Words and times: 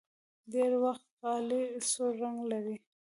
ډېری 0.51 0.77
وخت 0.85 1.03
غالۍ 1.19 1.63
سور 1.91 2.11
رنګ 2.21 2.37
لري. 2.51 2.75